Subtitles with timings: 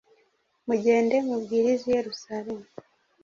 [0.67, 2.65] Mugende mubwirize i Yerusalemu